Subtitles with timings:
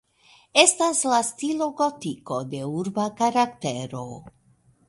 [0.61, 4.05] Estas de stilo gotiko, de urba karaktero.